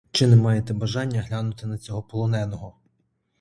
[0.11, 2.75] Чи не маєте бажання глянути на цього полоненого.